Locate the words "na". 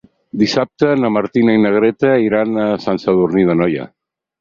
1.01-1.11, 1.67-1.73